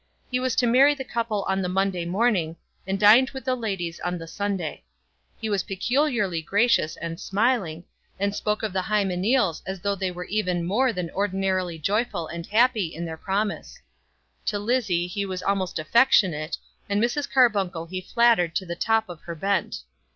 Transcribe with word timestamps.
He 0.31 0.39
was 0.39 0.55
to 0.55 0.65
marry 0.65 0.95
the 0.95 1.03
couple 1.03 1.43
on 1.47 1.61
the 1.61 1.69
Monday 1.69 2.05
morning, 2.05 2.55
and 2.87 2.99
dined 2.99 3.29
with 3.29 3.45
the 3.45 3.53
ladies 3.53 3.99
on 3.99 4.17
the 4.17 4.25
Sunday. 4.25 4.83
He 5.39 5.47
was 5.47 5.61
peculiarly 5.61 6.41
gracious 6.41 6.97
and 6.97 7.19
smiling, 7.19 7.83
and 8.19 8.33
spoke 8.35 8.63
of 8.63 8.73
the 8.73 8.81
Hymeneals 8.81 9.61
as 9.67 9.81
though 9.81 9.93
they 9.93 10.09
were 10.09 10.23
even 10.23 10.65
more 10.65 10.91
than 10.91 11.11
ordinarily 11.11 11.77
joyful 11.77 12.25
and 12.25 12.47
happy 12.47 12.87
in 12.87 13.05
their 13.05 13.15
promise. 13.15 13.79
To 14.47 14.57
Lizzie 14.57 15.05
he 15.05 15.23
was 15.23 15.43
almost 15.43 15.77
affectionate, 15.77 16.57
and 16.89 16.99
Mrs. 16.99 17.29
Carbuncle 17.31 17.85
he 17.85 18.01
flattered 18.01 18.55
to 18.55 18.65
the 18.65 18.75
top 18.75 19.07
of 19.07 19.21
her 19.21 19.35
bent. 19.35 19.83